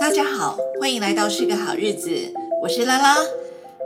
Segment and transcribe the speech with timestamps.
[0.00, 2.10] 大家好，欢迎来到是个好日子，
[2.62, 3.16] 我是拉拉。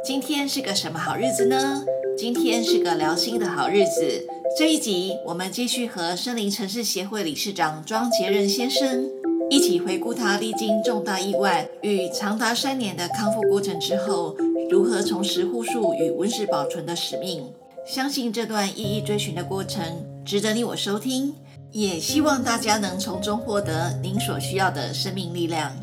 [0.04, 1.84] 今天是个什么好日子呢？
[2.16, 4.24] 今天是个聊心的好日子。
[4.56, 9.10] 这一集我们继续和森林城市协会理事长庄杰仁先生
[9.50, 14.36] 一起回顾他历经重大意外与长达三年的康复过程之后，
[14.70, 17.52] 如何重拾护树与温室保存的使命。
[17.84, 19.82] 相信这段一一追寻的过程
[20.24, 21.34] 值得你我收听，
[21.72, 25.76] 也希望大家能从中获得您所需要的生命力量。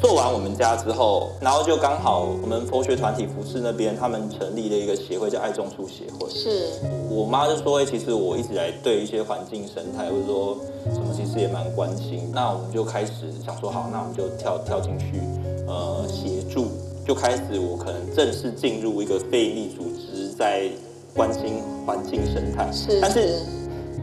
[0.00, 6.30] 做完我们家之后，然后就刚好我们佛学团体服饰那边，他们成立了一个协会，叫爱种树协会。
[6.30, 6.68] 是
[7.10, 10.56] 我妈就说：“哎，其实我一直来对一些环境生态或者说
[10.92, 15.20] 什么，其实也蛮关心。”那我们就开始想说，好，那我们就跳跳进去，
[15.66, 16.66] 呃，协助，
[17.04, 20.68] 就开始我可能正式进入一个非营利组织，在
[21.14, 22.70] 关心环境生态。
[22.72, 23.40] 是，但是。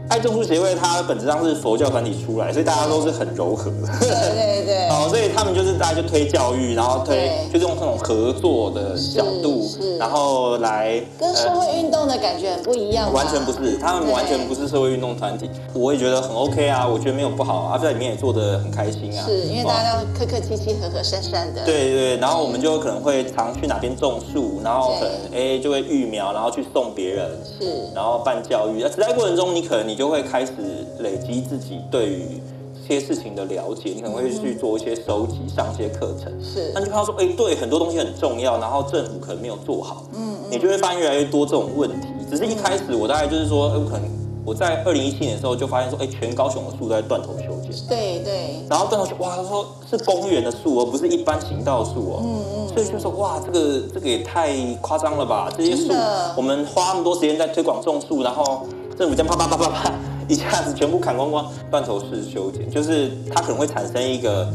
[0.08, 3.88] 爱众书协会，它本质上是佛教团体出来，所以大家都是很柔和的。
[4.00, 4.88] 对对对。
[4.88, 9.55] 哦，所以他们就是大家就推教育，然后推就是用这种合作的角度，
[9.98, 13.12] 然后来跟社会运动的感觉很不一样。
[13.12, 15.50] 完全不是，他们完全不是社会运动团体。
[15.74, 19.24] 我也觉得很 OK 啊，我觉得没有不好啊，在里面也做得很开心啊。
[19.26, 21.64] 是因为大家都客客气气、和和善善的。
[21.64, 28.82] 对对，然后我们就可能会常去哪边种树，然后可能哎就会育苗，然后去送别人，是，然后办教育。
[28.88, 29.96] 在过程中，你可能你。
[29.96, 30.52] 就会开始
[30.98, 32.55] 累积自己对于这
[32.86, 36.32] 些事情的了解，你可能会去做一些收集，上一些课程。
[36.42, 40.04] 是，那就看到说，哎，对，很多东西很重要，然后政府可能没有做好。
[40.14, 42.08] 嗯，你就会发现越来越多这种问题。
[42.30, 44.02] 只是一开始我大概就是说，哎，我可能
[44.44, 47.72] 我在二零一七年的时候就发现说，哎，全高雄的树都在断头修剪。
[47.88, 48.64] 对对。
[48.68, 52.22] 然后断头修，哇，他说是公园的树，而不是一般行道树哦。
[52.22, 52.68] 嗯嗯。
[52.68, 55.50] 所以就说，哇，这个这个也太夸张了吧？
[55.56, 55.92] 这些树，
[56.36, 58.66] 我们花那么多时间在推广种树，然后。
[58.98, 59.92] 政府这样啪啪啪啪啪，
[60.28, 64.48] 一下子全部砍光光，断头式修剪，就是它可能会产生一个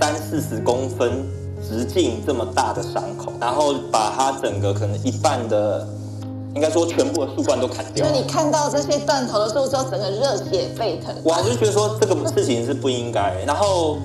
[0.00, 1.26] 三四十公分
[1.68, 5.86] 直径这么大的伤口，然后把它整个可能一半的，
[6.54, 8.06] 应该说全部的树冠都砍掉。
[8.06, 11.12] 就你看到这些断头的树之后，整个热血沸腾。
[11.24, 13.34] 我就觉得说这个事情是不应该。
[13.44, 13.98] 然后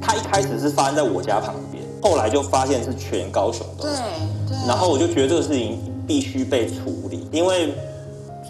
[0.00, 3.82] 它一开始是发生在我家旁边，后来就发现是全高雄的。
[3.82, 3.92] 对
[4.48, 4.56] 对。
[4.66, 7.74] 然后我就觉得这个事情必须被处理，因为。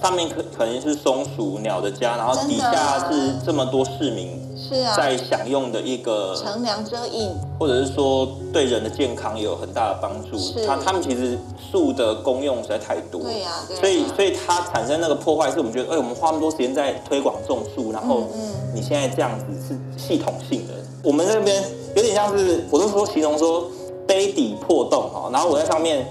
[0.04, 10.36] 上面可可能是松鼠鸟的家，然后底下是这么多市民是啊，在享用的一个乘凉遮荫，或者是说对人的健康也有很大的帮助。
[10.66, 11.38] 它他们其实
[11.70, 18.24] 树的功用实在太多，对呀，所以所以它产生那个破坏，是我们觉得，哎，我们花那么多时间在推广种树，然后
[18.74, 21.64] 你现在这样子是系统性的，我们那边
[21.96, 23.70] 有点像是，我都说形容说
[24.06, 26.06] 杯底破洞哈，然后我在上面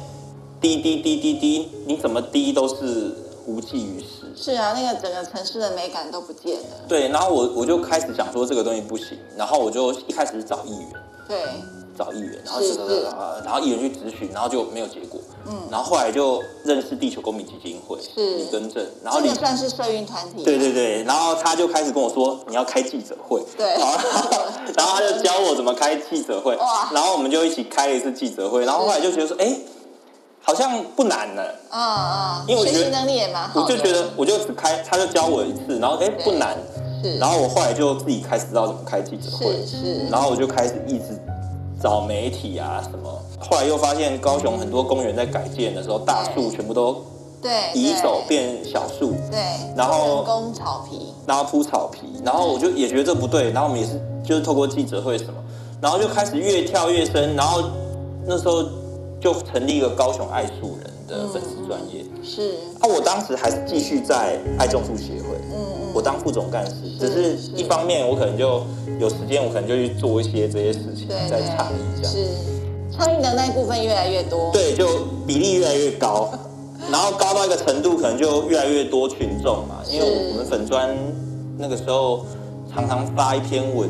[0.59, 3.19] 滴滴滴滴滴，你怎么滴都是。
[3.45, 4.31] 无济于事。
[4.35, 6.77] 是啊，那个整个城市的美感都不见了。
[6.87, 10.89] 对，然后我我就开始想说这个东西不行，然后我就一开始是找议员，
[11.27, 11.37] 对，
[11.97, 13.03] 找议员，然后是是
[13.43, 15.19] 然后议员去咨询，然后就没有结果。
[15.45, 20.43] 嗯，然后后来就认识地球公民基金会，是李根正，然后你算是社运团体。
[20.43, 23.97] 对对对，然后他就开始跟我说你要开记者会，对，然 后
[24.75, 29.55] 然后他就教我怎么开记者会，哇，然后我们就一起开了一次记者会，然后后来就觉得说，哎。
[30.45, 36.57] 好像不难呢，啊啊，因为我觉得能力也蛮好，我就觉得我就只开，他就教我一次，然后哎不难，
[37.01, 41.17] 是，然后我后来就自己开始知道怎么开记者会，是，然后我就开始一直
[41.81, 43.09] 找媒体啊什么，
[43.39, 47.01] 后来又发现高雄很多公园在改建的时候，大树全部都
[47.41, 49.39] 对移走变小树，对，
[49.77, 55.35] 然后人工草皮，然后铺草皮，然后我就也觉得这不对，然后我们也是就是透过记者会什么，
[55.79, 57.63] 然后就开始越跳越深，然后
[58.27, 58.65] 那时候。
[59.23, 62.55] 就成立一个高雄爱树人的粉丝专业，嗯、是。
[62.81, 68.65] 啊，我当时还是继续在爱种树协会，嗯嗯，我当副总干事，只是一方面我可能就
[68.99, 72.27] 有时间，我可能就去做一些这些事情，在倡议这样，是。
[72.91, 74.85] 倡议的那一部分越来越多，对，就
[75.25, 76.29] 比例越来越高，
[76.91, 80.93] 然后高到一个程度，可能就越来越多群众嘛，因为我们粉专
[81.57, 82.25] 那个时候
[82.69, 83.89] 常常发一篇文，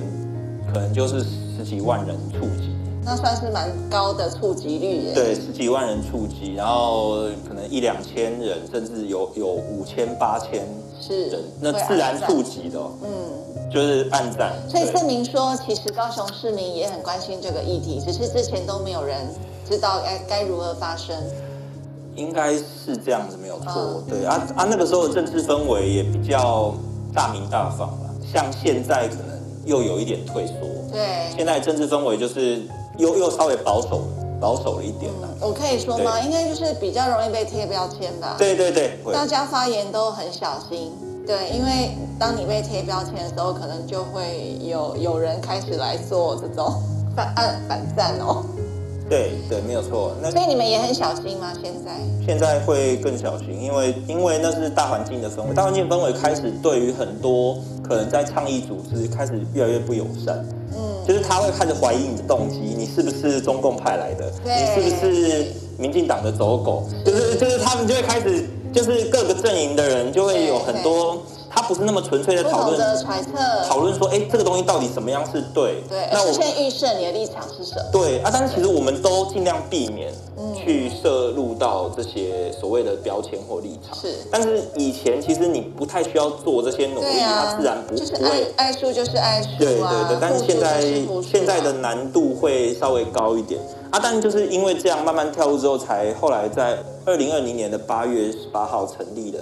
[0.72, 1.22] 可能就是
[1.58, 2.72] 十几万人触及。
[3.06, 5.14] 那算是蛮高的触及率耶。
[5.14, 10.66] 对，十几万人触及，然后可能一两千人，甚至有有五千、八千
[11.02, 14.54] 是人，那自然触及的，嗯，就是暗赞。
[14.70, 19.28] 所以证明说，其实高雄市民也很关心这个议题，只是之前都没有人
[19.70, 21.16] 知道该该如何发生。
[22.16, 23.74] 应该是这样子，没有错。
[23.76, 26.74] 嗯、对啊啊，那个时候的政治氛围也比较
[27.14, 30.54] 大明大放了，像现在可能又有一点退缩。
[30.92, 32.62] 对，现在政治氛围就是。
[32.98, 34.02] 又又稍微保守
[34.40, 36.20] 保守了一点了，我可以说吗？
[36.22, 38.36] 应该就是比较容易被贴标签吧。
[38.38, 40.92] 对对对，大家发言都很小心。
[41.26, 46.74] 对，因为当你被贴标签的时候，可能就会有有人开始来做这种
[47.16, 48.44] 反按反战哦。
[49.10, 50.14] 对对，没有错。
[50.22, 51.54] 那所以你们也很小心吗？
[51.62, 51.92] 现在
[52.26, 60.44] 现在会更小心，因为因为那是大环境的氛围，大环境氛围开始对于很多可能在倡议组织开始越来越不友善。
[61.04, 64.32] 嗯，就是他会开始怀疑你的动机，你是不是中共派来的？
[64.44, 65.46] 对你是不是
[65.78, 66.84] 民进党的走狗？
[67.06, 68.46] 就是就是他们就会开始。
[68.74, 71.22] 就是各个阵营的人就会有很多，
[71.54, 75.84] 他不是那么纯粹的讨论，揣测，讨论说，哎，这个东西到底怎么样是对？
[75.88, 77.90] 对，那我先预设你的立场是什么？
[77.92, 80.12] 对啊，但是其实我们都尽量避免
[80.56, 83.96] 去摄入到这些所谓的标签或立场。
[83.96, 88.30] 是，但是以前其实你不太需要做这些努力，它自然不不会。
[88.58, 90.82] 爱爱树就是爱树，对对对，但是现在
[91.22, 93.62] 现在的难度会稍微高一点。
[93.92, 99.40] 啊，但就是因为这样慢慢跳入之后，才后来在二零二零年的八月十八号成立了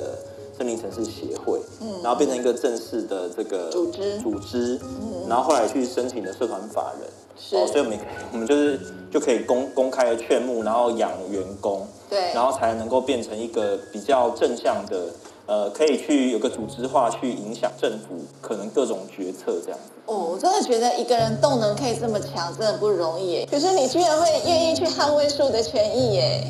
[0.61, 7.99] 森林城市协会，嗯，然后变成一个正式的这个组织组织，嗯，然后后来去申请的社团法人，是，哦，所以我们
[8.31, 8.79] 我们就是
[9.11, 15.05] 就可以公公开的劝募，然后养员工，对，然后才能够变成一个比较正向的。
[15.47, 19.91] 呃，可以去有个组织化去影响政府可能各种决策这样子。
[20.05, 23.47] 哦，我真的觉得一个人动能可以这么强，真的不容易耶。
[23.51, 26.43] 可是你居然会愿意去捍卫树的权益耶？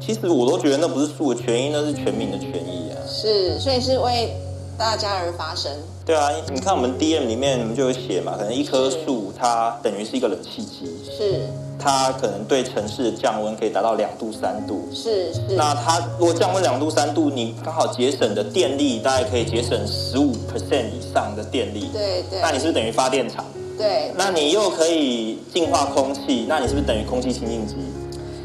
[0.00, 2.96] 其实我都觉得那不是树的权益，那是全民的权益啊。
[3.06, 4.34] 是，所以是为
[4.78, 5.70] 大家而发声。
[6.06, 10.86] 对啊，你看我们 DM 里面我们就有写嘛，可能一棵树它等于是一个冷气机。
[11.04, 11.40] 是。
[11.80, 15.40] 它可能对城市的降温可以达到两度三度，是是。
[15.56, 22.40] 那它如果降温两度三度，你刚好节省的电力大概可以节省十五 percent 以上的电力，对对。
[22.40, 23.44] 那你是不是等于发电厂？
[23.78, 24.10] 对。
[24.16, 27.76] 那你又可以净化空气，那你是不是等于空气清净机？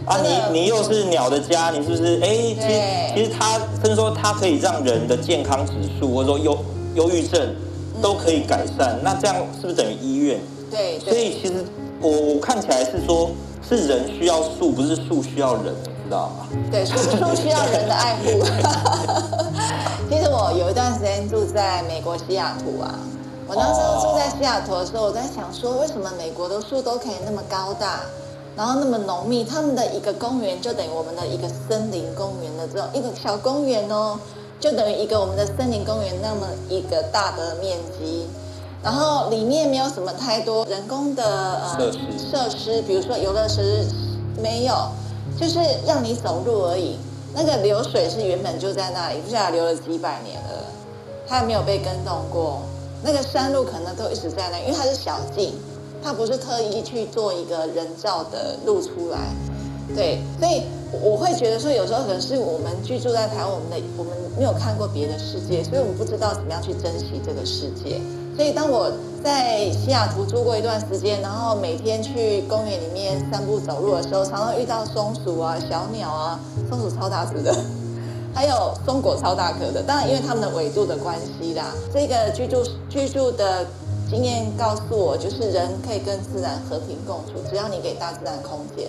[0.05, 2.19] 啊，你你又是鸟的家，你是不是？
[2.21, 2.81] 哎，其实
[3.15, 6.57] 其实它甚至说它可以让人的健康指数或者说忧
[6.95, 7.55] 忧郁症
[8.01, 10.39] 都可以改善，那这样是不是等于医院？
[10.69, 10.99] 对。
[10.99, 11.65] 所以其实。
[12.01, 13.31] 我我看起来是说，
[13.65, 16.47] 是人需要树，不是树需要人，你知道吗？
[16.69, 18.43] 对，树 树需要人的爱护。
[20.11, 22.99] 其实我有一段时间住在美国西雅图啊，
[23.47, 28.01] 我那时候住在西雅图的时候，我在想说，为什么美国的树都可以那么高大，
[28.55, 29.43] 然后那么浓密？
[29.43, 34.19] 他们的一个公园就等于我们的一个森林公园的这种一个小公园哦，
[34.59, 38.27] 就等于一个我们的森林公园那么一个大的面积。
[38.83, 43.87] 然后里面没有什么太多人工的呃设施，比如说游乐设施
[44.41, 44.75] 没有，
[45.39, 45.57] 就是
[45.87, 46.97] 让你走路而已。
[47.33, 50.65] 那个流水是原本就在那里，不知道流了几百年了，
[51.25, 52.61] 它也没有被更动过。
[53.01, 55.53] 那个山路可能都一直在那，因为它是小径，
[56.03, 59.19] 它不是特意去做一个人造的路出来。
[59.95, 60.63] 对，所以
[61.01, 67.99] 我会觉得说，有时候可能是我们居住在台湾，我们的我们没有看过别的世界，所以我们不知道怎么样去珍惜这个世界。
[68.35, 68.91] 所以，当我
[69.23, 77.55] 在西雅图住过一段时间，然后每天去公园里面散步走路的时候，常常遇到松鼠啊、小鸟啊，松鼠超大只的，
[78.33, 79.83] 还有松果超大颗的。
[79.83, 81.65] 当然，因为它们的纬度的关系啦。
[81.93, 83.63] 这个居住居住的
[84.09, 88.87] 经验告诉我，就是人可以跟自然和平共处，只要你给大自然空间。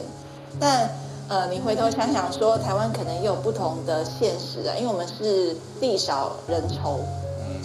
[0.60, 0.90] 但
[1.28, 6.98] 呃，你回头想想说，台湾可能也有不同的现实啊，因为我们是地少人稠。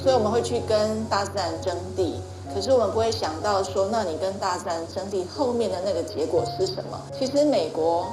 [0.02, 2.22] 所以我们会去跟大自然争地，
[2.54, 6.98] 可是我们不会想到说，那你跟大自然争地后面的那个结果是什么？
[7.18, 8.08] 其实美国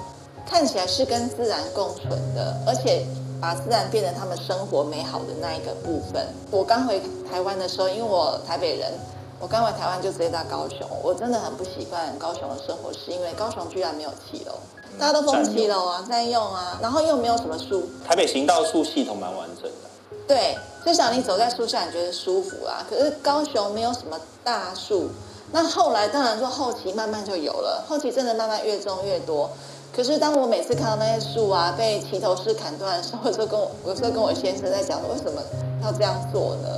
[0.44, 3.06] 看起来是跟自然共存的，而且
[3.40, 6.26] 把自然变成他们生活美好的那一个部分。
[6.50, 8.90] 我刚回台湾的时候，因为我台北人，
[9.38, 14.52] 我刚回台湾就直接到高雄，我真的很不习惯高雄的生活，是因为高雄居然没有骑楼，
[14.98, 17.86] 大家都封骑楼啊，在用啊，然后又没有什么树。
[18.06, 20.16] 台北行道树系统蛮完整的。
[20.26, 22.82] 对，至少你走在树下，你觉得舒服啊。
[22.88, 25.10] 可是高雄没有什么大树，
[25.52, 29.50] 那后来当然说后期慢慢就有了，后期真的慢慢越种越多。
[29.94, 35.42] 可是当我每次看到那些树啊被齐头式砍断的时候，我就跟我有时候跟我先生在讲，为什么
[35.82, 36.68] 要这样做呢？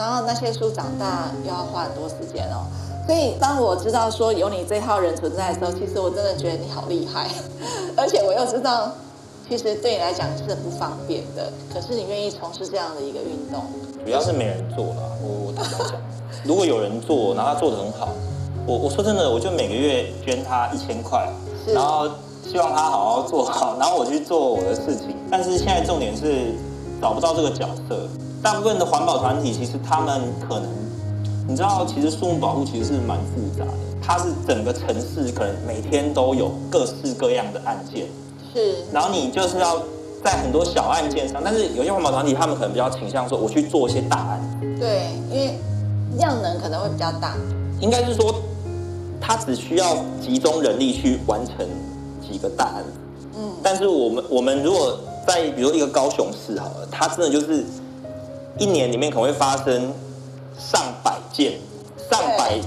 [0.00, 2.64] 然后那些树长大又要花很多时间哦。
[3.06, 7.28] 所以当我知道说有你这号人存在的时候，其实我真的觉得你好厉害，
[7.96, 8.90] 而且我又知道。
[9.48, 13.64] 其实对你来讲是很不方便的，可是你愿意从事这样的一个运动，
[14.04, 15.02] 主要是没人做了。
[15.20, 16.00] 我我坦白讲，
[16.46, 18.10] 如果有人做，然后他做的很好，
[18.64, 21.28] 我我说真的，我就每个月捐他一千块，
[21.66, 22.08] 是然后
[22.48, 25.16] 希望他好好做好，然后我去做我的事情。
[25.28, 26.54] 但是现在重点是
[27.00, 28.08] 找不到这个角色，
[28.42, 30.68] 大部分的环保团体其实他们可能，
[31.48, 38.06] 你知道，其实树木保护其实是蛮复杂的，它是整个城市可能每天都有各式各样的案件。
[38.52, 39.80] 是，然后你就是要
[40.22, 44.60] 在很多小案件上，但是有些环保团体他们可能比较倾向说，我去做一些大案。
[44.78, 45.58] 对，因为
[46.18, 47.34] 量能可能会比较大。
[47.80, 48.34] 应该是说，
[49.20, 51.66] 他只需要集中人力去完成
[52.20, 52.84] 几个大案。
[53.36, 53.52] 嗯。
[53.62, 54.98] 但是我们我们如果
[55.30, 57.64] 在比如说一个高雄市好了，它真的就是
[58.58, 59.92] 一年里面可能会发生
[60.58, 61.52] 上百件、
[62.10, 62.58] 上百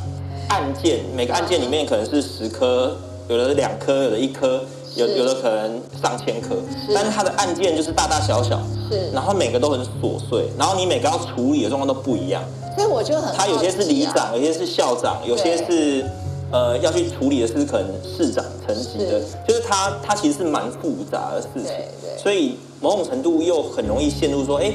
[0.50, 2.96] 案件，每个案件里面可能是十颗，
[3.27, 4.62] 有的两颗，有的一颗。
[4.96, 6.55] 有有的可能上千颗，
[6.93, 12.43] 但是它的案件就是大大小小，是，然后每个都很琐碎，然后你每个要处理的状况都不一样，
[12.75, 16.05] 所以我就很、啊，他有些是里长，有些是校长，有些是
[16.53, 24.72] 呃要去处理的是可能市长层级的，是就是他他其实是蛮复杂的事情，对对，所以某种程度又很容易陷入说，哎，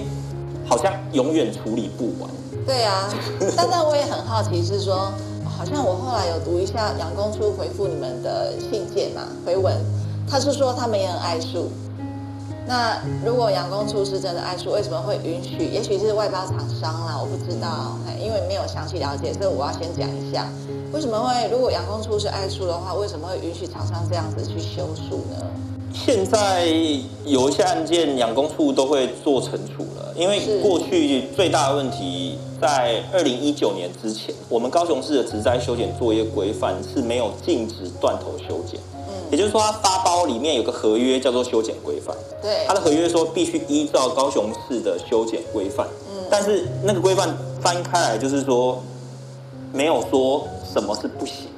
[0.67, 2.29] 好像永远处理不完。
[2.67, 3.09] 对啊，
[3.57, 5.13] 但但我也很好奇是说，
[5.57, 9.75] 好像我后来有读一下杨公初回复你们的信件嘛，回文。
[10.31, 11.71] 他是说他们也很爱树，
[12.69, 15.65] 那如果养工处是真的爱树，为什么会允许？
[15.73, 20.47] 也许是外包厂商啦，我不知道，因为没有详细了解，所以我要先讲一下，
[20.93, 25.47] 为什么会如果养工处是爱树的话，为什么会允许厂商这样子去修树呢？
[25.95, 26.67] 现在
[27.25, 38.79] 有一些案件，养工处都会做惩处了，因为过去最大的问题在二零一九年之前，我们高雄市的植栽修剪作业规范是没有禁止断头修剪。
[39.31, 42.17] 也就是说，他发包里面有个合约叫做修剪规范。
[42.41, 42.65] 对。
[42.67, 45.87] 他的合约说必须依照高雄市的修剪规范。
[46.11, 46.25] 嗯。
[46.31, 48.83] 但是那个规范翻开来就是说，
[49.73, 51.49] 没有说什么是不行。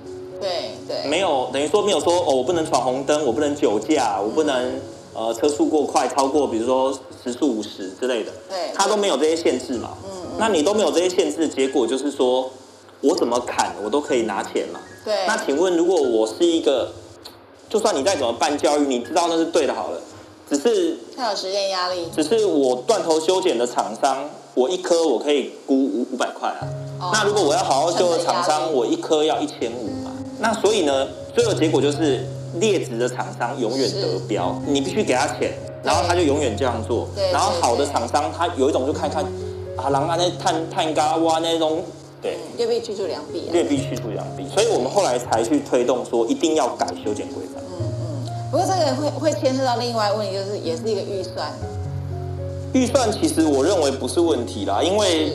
[0.40, 1.08] 对对。
[1.08, 4.80] 没有等于说没有说哦，我不能闯红灯，我不能酒驾，我不能
[5.14, 8.32] 呃车速过快超过比如说时速五十之类的。
[8.48, 8.72] 对。
[8.74, 9.90] 他都没有这些限制嘛。
[10.04, 10.36] 嗯嗯。
[10.38, 12.50] 那你都没有这些限制，结果就是说
[13.00, 14.80] 我怎么砍我都可以拿钱嘛。
[15.04, 15.14] 对。
[15.26, 16.90] 那请问，如果我是一个
[17.70, 20.00] 就算你再怎么办教育，你知道那是对的，好了，
[20.50, 22.08] 只是他有时间压力。
[22.12, 26.66] 只是我断头修剪的厂商，我一颗我可以估五五百块啊。
[27.00, 30.10] 哦、那如果我要好好修的厂商，我一颗要一千五嘛。
[30.40, 35.52] 那所以呢，最后结果就是劣质的厂商永远得标，你必须给他钱，
[35.84, 37.08] 然后他就永远这样做。
[37.14, 37.30] 对。
[37.30, 39.24] 然后好的厂商，他有一种就看看
[39.76, 41.84] 啊，然后那碳碳嘎哇那种。
[42.22, 47.62] 对，劣币驱逐良币，劣币驱逐良币，所以我们后来才去推动说一定要改修剪规范。
[47.64, 51.50] 嗯嗯，不过这个会会牵涉到另外一个问题，就是也是一个预算。
[52.72, 55.32] 预算其实我认为不是问题啦，因为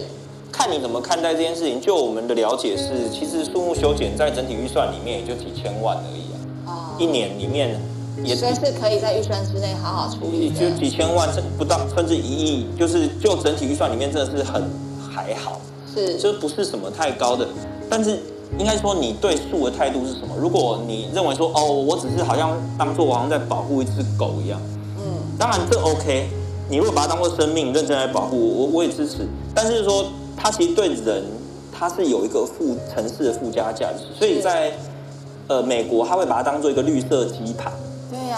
[0.51, 1.81] 看你怎么看待这件事情。
[1.81, 6.95] 就我们的了解是，其实树木修剪在整体预算里面也就几千万而已啊。
[6.99, 7.81] 一年里面
[8.23, 10.49] 也所以是可以在预算之内好好处理。
[10.51, 14.63] 就几千万，甚不到甚至一亿，就是就整体预算里面真的是很
[14.97, 15.59] 还好。
[15.95, 17.47] 是，就不是什么太高的，
[17.89, 18.19] 但是
[18.59, 20.35] 应该说你对树的态度是什么？
[20.37, 24.59] 如果你认为说哦，我只是好像当做我好像在保护一只狗一样，
[24.97, 25.03] 嗯，
[25.39, 26.27] 当然这 OK。
[26.67, 29.27] 你如果把它当做生命认真来保护，我我也支持。
[29.53, 31.23] 但是说它其实对人，
[31.71, 34.73] 它是有一个附城市的附加价值，所以在
[35.47, 37.71] 呃美国，他会把它当做一个绿色基盘。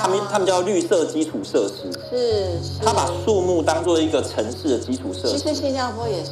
[0.02, 5.38] 他们他们叫绿色基础设施，是，是他把树木当做一个城市的基础设施。
[5.38, 6.32] 其实新加坡也是。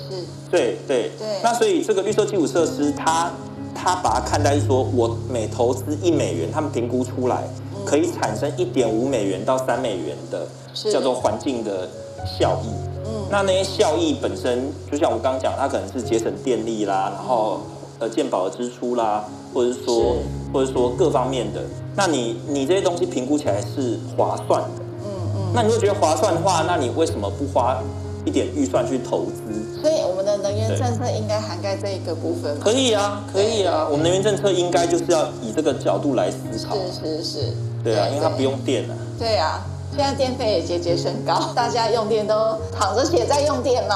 [0.50, 1.39] 对对对。
[1.44, 3.32] 那所以这个绿色基础设施，它
[3.74, 7.44] 它把它看待是说，我每投资一美元，他们评估出来
[7.86, 10.48] 可以产生一点五美元到三美元的
[10.92, 11.89] 叫做环境的
[12.25, 12.68] 效益。
[13.06, 13.25] 嗯。
[13.30, 17.60] 那那些效益本身，就像我刚刚讲，它可能是节省电力啦，然后
[18.00, 19.25] 呃健保的支出啦，
[19.56, 20.20] 或者是说是
[20.54, 21.62] 或者说各方面的。
[21.96, 25.52] 那你你这些东西评估起来是划算的，嗯嗯。
[25.54, 27.82] 那你会觉得划算的话，那你为什么不花
[28.26, 29.82] 一点预算去投资？
[29.82, 32.60] 所以我们的能源政策应该涵盖这一个部分。
[32.60, 33.88] 可以啊，可以啊。
[33.90, 36.76] 我们能源政策应该就是要以这个角度来思考。
[36.76, 37.54] 是是是。
[37.82, 38.94] 对啊，因为它不用电啊。
[39.18, 39.64] 对啊，
[39.96, 43.96] 现在电费也节节升高，大家用电都躺着写在用电嘛。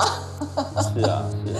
[0.95, 1.59] 是啊，是啊。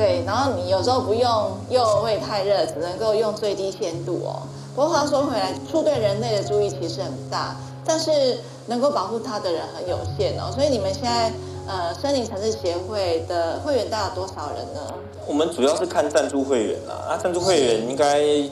[0.00, 1.30] 对，然后你有时候不用
[1.68, 4.48] 又会太热，只能够用最低限度哦。
[4.74, 7.54] 不过话说回来，树对人类的注意其实很大，
[7.84, 10.50] 但是能够保护它的人很有限哦。
[10.54, 11.30] 所以你们现在
[11.68, 14.80] 呃森林城市协会的会员大概多少人呢？
[15.26, 18.50] 我们主要是看赞助会员啦，啊，赞助会员应该是应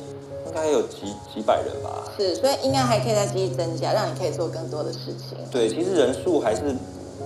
[0.55, 0.99] 该有几
[1.35, 2.13] 几百人吧。
[2.19, 5.39] 是，所以应该还可以再继续增加，让你可以做更多的事情。
[5.51, 6.61] 对，其实人数还是，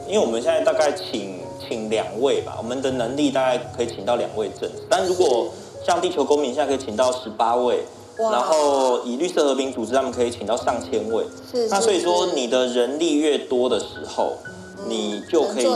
[0.07, 5.49] 因为我们现在大概请请两位吧，我们的能力大概可以请到两位正，但如果
[5.87, 7.85] 像地球公民现在可以请到十八位。
[8.19, 11.25] 然后以绿色和平组织，他们可以请到上千位。
[11.50, 14.35] 是，那所以说，你的人力越多的时候，
[14.87, 15.66] 你就可以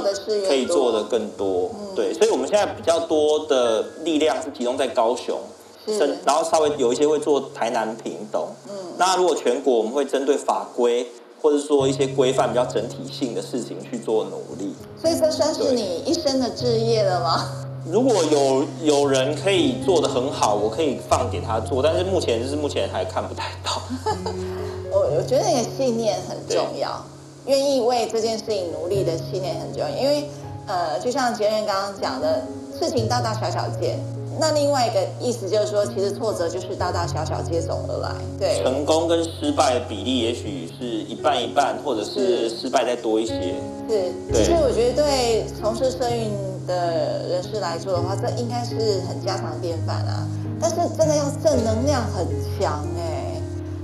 [0.47, 1.71] 可以做的更多。
[1.97, 5.41] 对，所以我们现在比较多的力量是集中在高雄，
[5.87, 8.47] 是，然后稍微有一些会做台南屏东。
[8.69, 11.07] 嗯，那如果全国，我们会针对法规。
[11.47, 14.75] 或者说一些规范比较整体性的事情去做努力。
[15.01, 17.49] 所以这算是你一生的志业了吗？
[17.89, 23.81] 如果有有人可以做的很好，我可以放给他做，但是目前就是目前还看不太到。
[24.91, 27.01] 我我觉得那个信念很重要，
[27.47, 30.29] 愿意为这件事情努力的信念很重要，因为
[30.67, 32.43] 呃，就像杰伦刚刚讲的，
[32.77, 34.01] 事情大大小小件。
[34.39, 38.11] 那另外一个意思就是说，其实挫折就是大大小小接踵而来。
[38.39, 43.55] 对，成功跟失败的比例也许是一半一半，或者是失败再多一些。
[43.89, 46.31] 是，其实我觉得对从事社运
[46.67, 50.27] 的人士来说的话，这应该是很家常便饭啊。
[50.61, 52.27] 但是真的要正能量很
[52.59, 53.41] 强哎，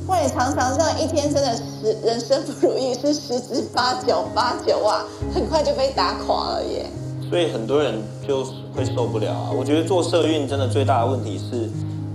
[0.07, 5.05] 不然常常这样一天真的十人生不如意，是十之八九八九啊，
[5.35, 6.87] 很快就被打垮了耶。
[7.29, 8.45] 所以很多人就
[8.75, 9.51] 会受不了啊！
[9.57, 11.69] 我觉得做社运真的最大的问题是，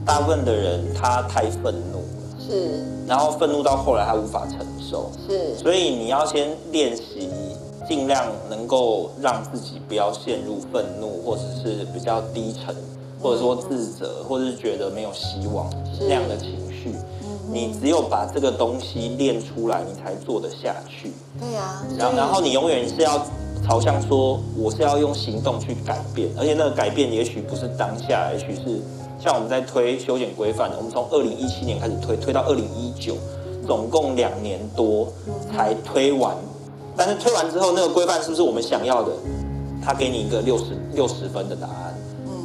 [0.06, 7.30] 大部分的人他太愤怒了，是，然后愤怒到后来他无法承受，是，所以你要先练习，
[7.88, 12.76] 尽量能够让自己不要陷入愤怒，或者是比较低沉，
[13.22, 15.70] 或者说自责，或者是觉得没有希望
[16.02, 16.92] 那样的情绪。
[17.50, 21.14] 你只有把这个东西练出来，你才做得下去。
[21.40, 23.24] 对呀，然后然后你永远是要。
[23.68, 28.80] 朝向说，我是要用行动去改变，而且那个改变也许不是当下，也许是
[29.20, 33.18] 像我们在推修剪规范的，我们从二零一七年开始推，推到二零一九，
[33.68, 35.12] 总共两年多
[35.52, 36.34] 才推完。
[36.96, 39.12] 但是推完之后，那个规范是不是我们想要的？
[39.84, 41.94] 他给你一个六十六十分的答案，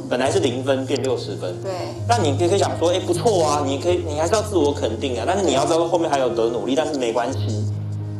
[0.09, 1.71] 本来是零分变六十分，对。
[2.05, 5.23] 但你可以可以想说，哎，不错啊，你可以，你还是要自我肯定啊。
[5.25, 7.63] 但是你要知道后面还有得努力，但是没关系，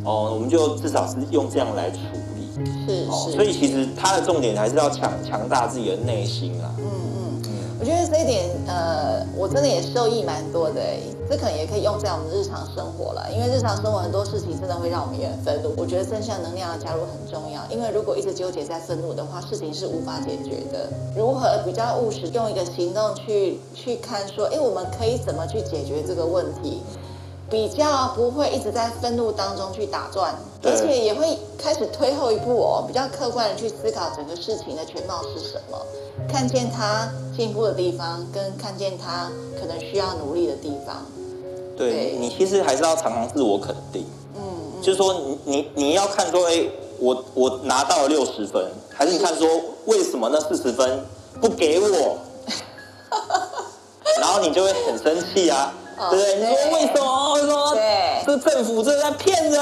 [0.04, 2.23] 哦，我们就至少是用这样来处理。
[2.54, 6.70] 是，是，所以其实它的重点还是要强强大自己的内心啊。
[6.78, 10.80] 嗯嗯嗯，我觉得这一点，呃，我真的也受益蛮多的。
[11.26, 15.72] 这可能也可以用在我们日常生活了，因为日常生活很多事情真的会让我们有点愤怒。
[15.74, 20.86] 我觉得正向能量的加入很重要，因为如果一直纠结在愤怒的话，事情是无法解决的。
[21.16, 26.82] 如何比较务实，用一个行动去去看，说，哎，我们可以怎么去解决这个问题？
[27.50, 35.78] 比较不会一直在愤怒当中去打转，而且也会开始推后一步哦，比较客观的去思考整个事情的全貌是什么，
[36.28, 39.30] 看见他进步的地方，跟看见他
[39.60, 41.04] 可能需要努力的地方。
[41.76, 44.42] 对，对你其实还是要常常自我肯定，嗯，
[44.76, 46.64] 嗯就是说你你你要看说，哎，
[46.98, 49.46] 我我拿到了六十分，还是你看说
[49.84, 51.04] 为什么那四十分
[51.40, 52.16] 不给我？
[54.18, 55.72] 然后你就会很生气啊。
[56.10, 56.34] 对不对？
[56.36, 57.32] 你说为什么？
[57.34, 57.74] 为什么？
[57.74, 59.60] 对，这政府这在骗人，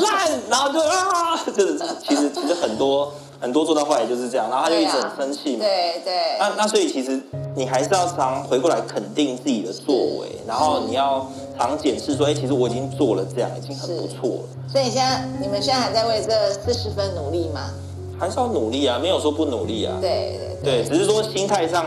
[0.00, 5.64] 烂，然后就啊，就是其实其实很多很多做到后来就是这样，然后他就一直很生气嘛。
[5.64, 6.14] 对对。
[6.38, 7.20] 那那所以其实
[7.56, 11.26] 你还是要常回过来肯定自己的作为，然后你要
[11.58, 14.48] 常检视说，哎，其实我已经做了这样，已经很不错了。
[14.68, 17.70] 所以现在你们现在还在为这四十分努力吗？
[18.18, 19.98] 还是要努力啊，没有说不努力啊。
[20.00, 21.84] 对对对，只是说心态上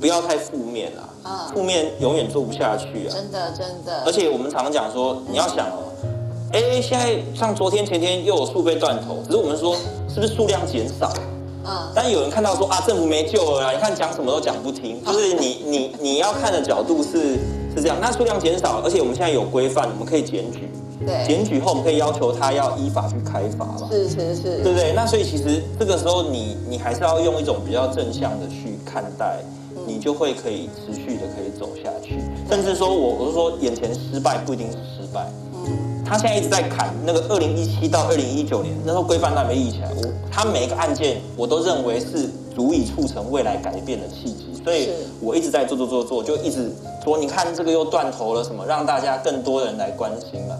[0.00, 1.02] 不要太负面啊。
[1.52, 3.10] 负面永远做不下去啊！
[3.12, 4.02] 真的真的。
[4.04, 5.92] 而且我们常常讲说，你要想哦，
[6.52, 9.74] 哎，现在像昨天前天又有树被断头，只是我们说
[10.08, 11.06] 是不是数量减少？
[11.64, 11.90] 啊。
[11.94, 13.72] 但有人看到说啊，政府没救了啊！
[13.72, 17.34] 你看讲什么都讲不听， 就是你你你要看的角度是
[17.74, 17.96] 是这样。
[18.00, 20.70] 那数量减少，而且我们现在有规范，我们可以检举。
[21.04, 21.26] 对。
[21.26, 23.88] 检举后，我们可以要求他要依法去开罚嘛？
[23.90, 24.42] 是是是。
[24.62, 24.92] 对不对？
[24.94, 29.40] 那所以其实这个时候你你还是要用一种比较正向的去看待。
[29.86, 32.18] 你就会可以持续的可以走下去，
[32.50, 44.88] 甚至说我我是说眼前失败不一定是失败，嗯，他现在一直在砍那个二零一七到二零一九年那时候规范都还没立起来，我他每一个案件我都认为是足以促成未来改变的契机，所以
[45.20, 46.70] 我一直在做做做做，就一直
[47.04, 50.58] 说你看这个又断头了什么，让大家更多人来关心了，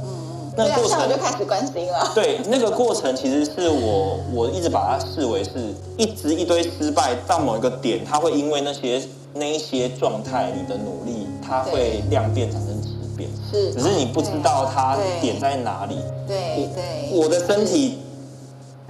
[0.56, 5.50] 那个过程我就开始关心了，对，那个过程其实是我我一直把它视为是
[5.96, 9.02] 一直一堆失败到某一个点，它会因为那些。
[9.38, 15.98] 那一些状态，你的努力，它会量变产生质变，是，只是你不知道它点在哪里。
[16.26, 17.98] 对对，我的身体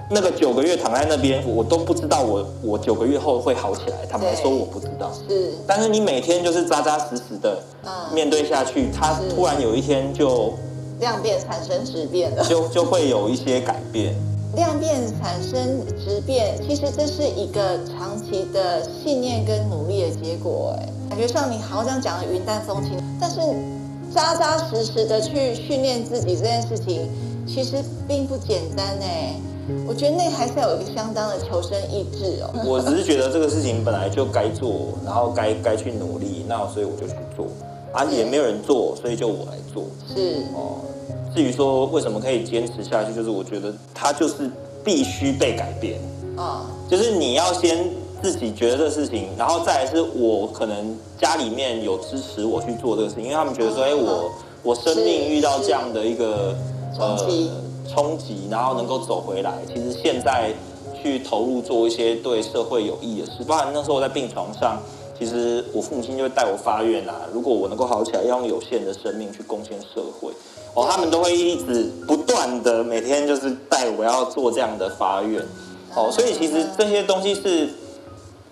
[0.09, 3.97] 那个九个月躺在那边，我都不知道我我九个月后会好起来。
[4.09, 7.61] 他们说我不知道，是，但是你每天就是扎扎实实的
[8.13, 10.53] 面对下去，它突然有一天就
[10.99, 14.15] 量变产生质变了，就就会有一些改变。
[14.55, 20.75] 量变产生质变，其实这是一个长期的信念跟努力的结果。
[20.79, 23.39] 哎，感觉上你好像讲的云淡风轻，但是
[24.11, 27.07] 扎扎实实的去训练自己这件事情，
[27.45, 27.75] 其实
[28.07, 28.97] 并不简单。
[28.99, 29.35] 哎，
[29.87, 32.49] 我觉得那还是要有一个相当的求生意志哦。
[32.65, 37.45] 我只是觉得这个事情本来就该做，然后该该去努力，那所以我就去做，
[37.97, 39.85] 啊，也没有人做，所以就我来做。
[40.13, 40.81] 是哦。
[41.33, 44.49] 至于说为什么可以坚持下去，就是我觉得它就是
[44.83, 45.99] 必须被改变。
[46.37, 47.89] 哦，就是你要先
[48.21, 54.31] 自己觉得这个事情，然后再来是我可能家里面有支持我去做这个事情，因为他们觉得说，哎、嗯，我
[54.61, 56.55] 我生命遇到这样的一个
[56.95, 57.49] 冲击，
[57.87, 60.53] 冲击，然后能够走回来，其实现在
[61.01, 64.79] 去投入做一些对社会有益的事，不然那时候我在病床上。
[65.17, 70.31] 其实我父母亲就会带我发愿啊，如果我能够好起来，要用有限的生命去贡献社会，
[70.73, 75.41] 哦，他们都会一直不断的每天就是带我要做这样的发愿，
[75.95, 77.69] 哦，所以其实这些东西是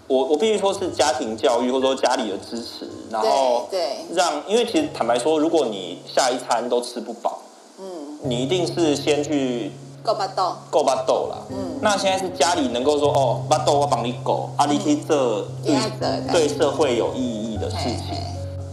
[0.07, 3.97] 我我必须说是家庭教育或者说家里的支持，然后对。
[4.13, 7.41] 让，因为其实坦白说，如果你下一餐都吃不饱，
[7.79, 9.71] 嗯，你一定是先去。
[10.05, 11.37] 够巴豆，够巴豆啦。
[11.49, 15.75] 嗯，那现在是家里能够说哦，巴豆我帮你够，阿力去这对
[16.31, 18.15] 对社会有意义的事情。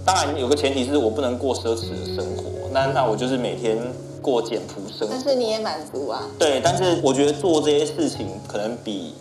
[0.05, 3.79] 当然有个前提是我不能过奢侈的生活，那那我就是每天
[4.21, 5.15] 过简朴生活。
[5.15, 6.23] 但是你也满足啊。
[6.39, 9.15] 对，但是我觉得做这些事情可能比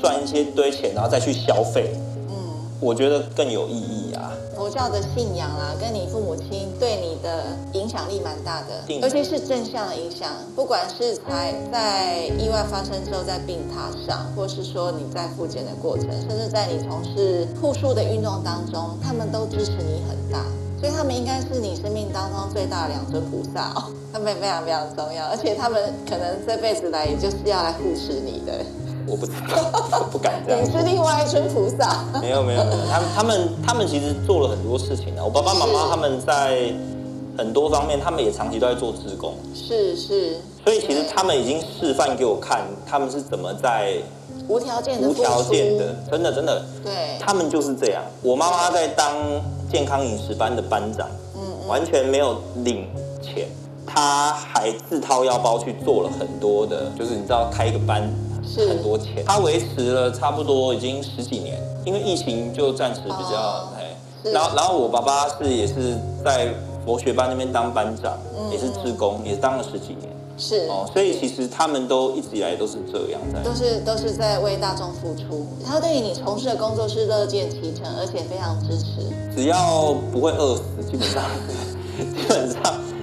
[0.00, 1.92] 赚一些堆钱然后再去消费，
[2.28, 2.34] 嗯，
[2.80, 4.32] 我觉得更有意义啊。
[4.60, 10.28] 佛教的信仰啊，跟你父母亲对你的影响力蛮大的，尤其是正向的影响。
[10.54, 20.44] 不管是才在意外发生之后在病榻上，或是说你在复健的过程，甚至在你从事护术的运动当中，他们都支持你很大。
[20.78, 28.62] 所以他们应该是你生命当中最大的两尊菩萨哦，他们非常非常重要，而且他们可能这辈子来也就是要来护持你的。
[29.10, 30.62] 我不知道，我不敢这样。
[30.64, 32.04] 你是另外一尊菩萨。
[32.22, 35.24] 没有没有没有，他们他们他们其实做了很多事情啊。
[35.24, 36.72] 我爸爸妈妈他们在
[37.36, 39.34] 很多方面，他们也长期都在做职工。
[39.52, 40.36] 是是。
[40.64, 43.96] 所以其实他们已经示范给我看，他们是怎么在
[44.46, 46.64] 无条件的无条件的，真的真的。
[46.84, 47.18] 对。
[47.18, 48.02] 他们就是这样。
[48.22, 49.16] 我妈妈在当
[49.72, 52.86] 健康饮食班的班长，嗯，完全没有领
[53.22, 53.48] 钱，
[53.86, 58.08] 她还自掏腰包去做了很多的，就是你知道开一个班。
[58.44, 58.68] 是。
[58.68, 63.96] 很多钱，他维持了差不多已经十几年，因为疫情就暂时比较哎，
[64.32, 66.48] 然后然后我爸爸是也是在
[66.84, 70.66] 佛学班那边当班长，嗯、也是志工，也当了十几年，是。
[70.68, 78.86] 哦，所以其实他们都一直以来都是这样在，都是都是在为大众付出，他对于你从事的工作是乐见其成，而且非常支持，
[79.36, 81.22] 只要不会饿死，基本上
[82.16, 82.60] 基本上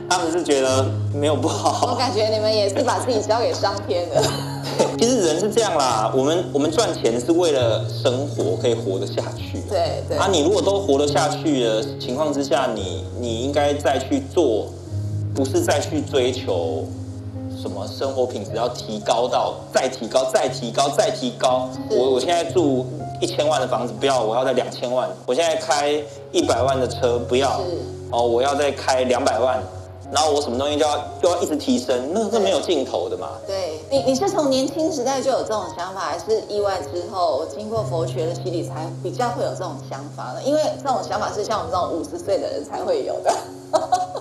[0.10, 4.22] 他们是觉得没有不好，我感觉你们也是把自己交给上天的。
[4.98, 9.60] 其实人是这样啦，我们我们赚钱是为了生活，可以活得下去。
[9.70, 10.18] 对对。
[10.18, 14.66] 啊，你如果都活得下去的情况之下，你你应该再去做，
[15.36, 16.84] 不是再去追求
[17.62, 21.70] 什么生活品质要提高到再提高再提高再提高。
[21.92, 22.86] 我我现在住
[23.22, 25.08] 一千万的房子，不要，我要在两千万。
[25.28, 25.94] 我现在开
[26.32, 27.62] 一百万的车，不要，
[28.12, 29.62] 哦，我要再开两百万。
[30.12, 33.32] 然后我什么东西就要就要一直提升，那是没有尽头的嘛。
[33.46, 40.42] 对，你你是从年轻时代就有这种想法，还是意外之后经过佛学的洗礼才比较会有这种想法呢？
[40.44, 43.34] 因为这种想法是像我们这种五十岁的人才会有的。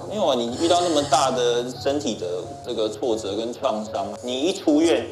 [0.09, 2.27] 没有啊，你遇到那么大的身体的
[2.67, 5.07] 这个挫折跟创伤，你一出院，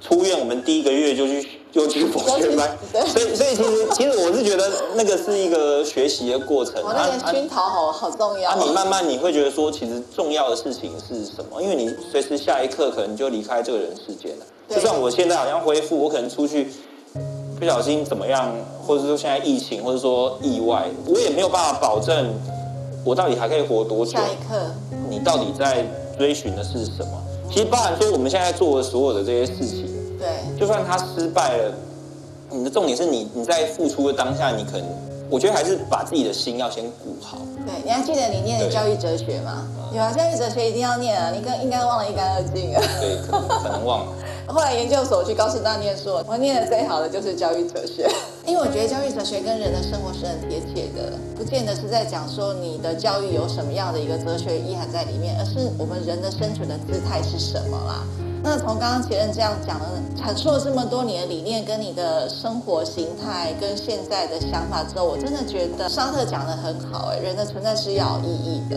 [0.00, 1.48] 出院我们第一个月就去。
[1.70, 6.82] 就去佛学班，所以所以其实其实我是觉得那个是一个学习的过程。
[6.82, 8.50] 我那个熏陶好好重要。
[8.50, 11.62] 啊，你慢慢你会觉得说，其实重要的事情是什么？
[11.62, 14.46] 因为你随时下一刻可能就离开这个人世间了。
[14.68, 16.66] 就算我现在好像恢复，我可能出去
[17.60, 18.52] 不小心怎么样，
[18.84, 22.34] 或者说现在疫情，或者说意外，我也没有办法保证
[23.04, 24.10] 我到底还可以活多久。
[24.10, 24.60] 下一刻，
[25.08, 25.86] 你到底在
[26.18, 27.22] 追寻的是什么？
[27.48, 29.86] 其实包含说我们现在做的所有的这些事情。
[30.20, 30.28] 对，
[30.58, 31.74] 就算他失败了，
[32.50, 34.86] 你的重点是你你在付出的当下，你可能，
[35.30, 37.38] 我觉得还是把自己的心要先顾好。
[37.66, 39.66] 对，你还记得你念的教育哲学吗？
[39.92, 42.82] 有啊，教育哲学一定要念啊，你更应该忘了一干二净啊。
[43.00, 44.12] 对，可能可能忘了。
[44.50, 48.10] 后来研究所去高师大念书，我念的最好的就是教育哲学，
[48.44, 58.04] 因为我觉得教育哲学跟人的生活是很贴切的，不见得是在讲说你的教育有什么样的一个哲学意涵在里面，而是我们人的生存的姿态是什么啦。
[58.42, 68.76] 那从刚刚前任这样讲的，阐述了这么多你的理念跟你的生活形态跟现在的想法之后，我真的觉得沙特讲的很好，哎，人的存在是要有意义的。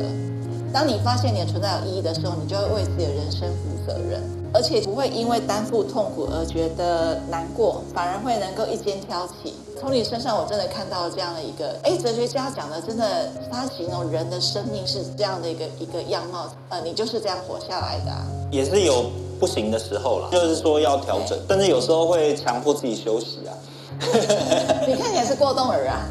[0.73, 4.21] 当你发现你的存在有意义的时候，你就会为自己的人生负责任，
[4.53, 9.53] 而且不会因为担负痛苦而觉得难过，反而会能够一肩挑起。
[9.79, 19.09] 从你身上，我真的看到了这样的一个，哎，哲学家讲的真的，他形容人的生命是这样的一个一个样貌，呃，你就是这样活下来的啊，也是有。
[19.43, 23.51] 不行的时候啦，就是说要调整，但是有时候会强迫自己休息啊。
[24.87, 26.07] 你看起来是过动儿啊，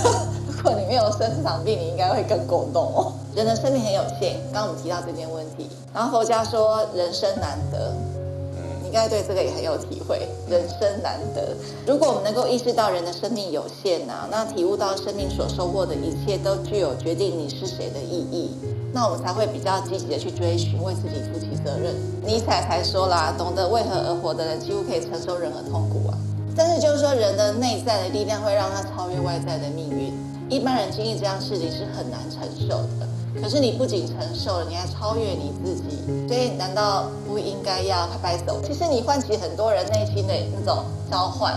[0.56, 3.12] 如果你没有生这场病，你应该会更过动哦。
[3.34, 7.92] 人的生命很有限，刚刚我们提到这件问题，然后佛家说人生难得。
[8.90, 11.54] 应该对这个也很有体会，人生难得。
[11.86, 18.50] 如果我们能够意识到人的生命有限呐、啊，那体悟到生命所收获的一切都具有决定你是谁的意义，
[18.92, 21.94] 那我们才会比较积极的去追寻，为自己负起责任。
[22.26, 26.18] 尼采才说啦，懂得为何而活的人，几乎可以承受任何痛苦啊。
[26.56, 30.12] 但是就是说，人的内在的力量会让他超越外在的命运，
[30.50, 33.06] 一般人经历这样事情是很难承受的。
[33.40, 38.60] 可是你不仅承受了，你还超越你自己，所以难道不应该要拍拍手？
[38.66, 41.54] 其实你唤起很多人内心的那种召唤，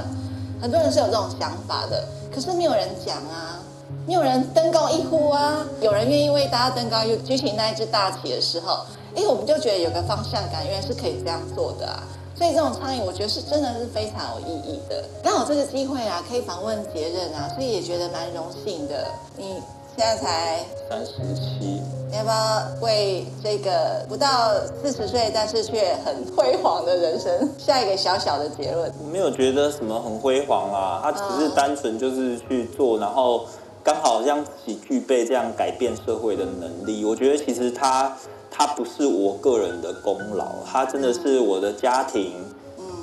[0.61, 3.57] 很多人是有这种想法的，可是没有人讲啊，
[4.05, 12.03] 没有人登高一呼啊，有人愿意为大家登高一呼，举起那一只大旗的时候，哎，我们就觉得有个方向感，原来是可以这样做的啊。
[12.35, 15.03] 所以这种倡议，我觉得是真的是非常有意义的。
[15.23, 19.07] 刚好这个机会啊，可以访问杰任啊，所以也觉得蛮荣幸的。
[19.35, 19.55] 你。
[19.95, 24.51] 现在才三十七，你要不要为这个不到
[24.81, 28.91] 四十岁但是却很辉煌的人生下一个小小的结论？
[28.99, 33.45] 我没有觉得什么很辉煌啦，他只是单纯就是去做，然后
[33.83, 37.05] 刚好让自己具备这样改变社会的能力。
[37.05, 38.11] 我觉得其实他
[38.49, 42.33] 他不是我个人的功劳，他真的是我的家庭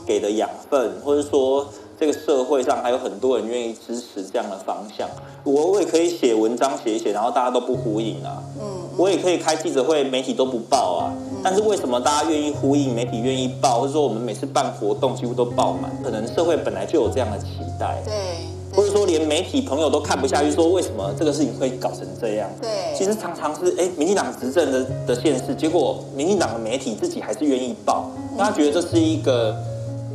[0.04, 1.64] 给的养分，或者说。
[2.00, 5.06] 这个社会上还有很多人愿意支持这样的方向，
[5.44, 8.42] 我我也可以写文章写一写，然后大家都不呼应啊。
[8.58, 8.64] 嗯，
[8.96, 11.12] 我也可以开记者会，媒体都不报啊。
[11.44, 15.90] 但是为什么大家愿意呼应，媒体愿意报，或者说我们每次办活动几乎都爆满？
[16.02, 18.02] 可能社会本来就有这样的期待。
[18.06, 18.14] 对。
[18.72, 22.48] 或者说连媒体朋友都看不下去，说为什么这个事情会搞成这样？
[22.62, 22.96] 对。
[22.96, 29.54] 其实常常是哎，民进党执政的的现实，结果民进党的媒体自己还是愿意报，因为他觉得这是一个。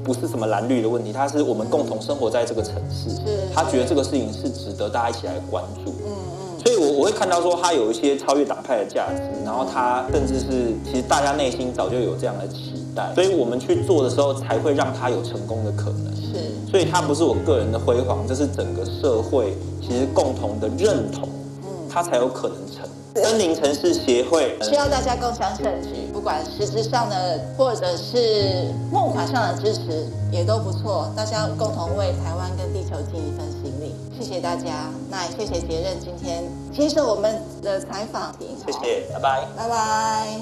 [0.05, 3.09] 不是什么蓝绿的问题，它是我们共同生活在这个城市。
[3.53, 5.91] 他觉得这个事情是值得大家一起来关注。
[6.05, 6.59] 嗯嗯。
[6.63, 16.15] 所以我我会看到说，他有一些超越党派的价值，然后他甚至是其实大家内心早就有这样的期待，所以我们去做的时候才会让他有成功的可能。
[16.15, 16.51] 是。
[16.69, 21.27] 所以他不是我个人的辉煌，这是整个社会其实共同的认同，
[21.63, 22.85] 嗯他才有可能成。
[23.15, 31.13] 森林城市协会需要大家共享盛举，不管实质上的或者是募款上的支持也都不错。
[31.15, 34.89] 大家共同为台湾跟地球尽一份心力，谢谢大家。
[35.07, 40.39] 那也谢谢杰任今天接受我们的采访，谢谢，拜拜，拜拜。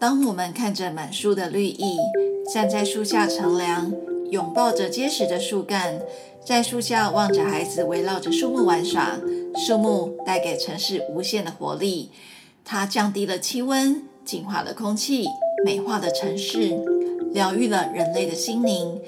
[0.00, 1.98] 当我们看着满树的绿意，
[2.54, 3.92] 站在树下乘凉，
[4.30, 6.00] 拥抱着结实的树干，
[6.42, 9.18] 在树下望着孩子围绕着树木玩耍。
[9.66, 12.10] 树木带给城市无限的活力，
[12.70, 15.24] 它降低了气温，净化了空气，
[15.64, 16.78] 美化了城市，
[17.32, 19.00] 疗愈了人类的心灵。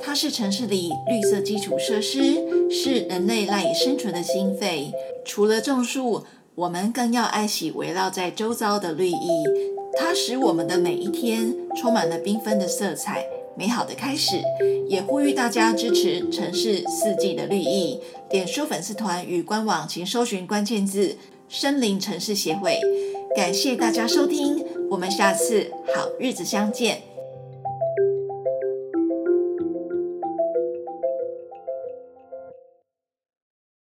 [0.00, 4.92] 它是城市里绿色基础设施，是人类赖以生存的心肺。
[5.24, 9.44] 除了种树，我们更要爱惜围绕在周遭的绿意，
[9.98, 13.26] 它使我们的每一天充满了缤纷的色彩。
[13.56, 14.40] 美好的开始，
[14.88, 17.98] 也呼吁大家支持城市四季的绿意。
[18.30, 21.16] 点书粉丝团与官网，请搜寻关键字
[21.48, 22.78] “森林城市协会”。
[23.36, 27.07] 感谢大家收听，我们下次好日子相见。